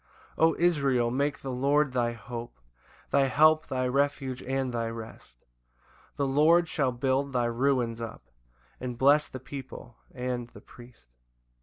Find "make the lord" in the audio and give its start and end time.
1.11-1.91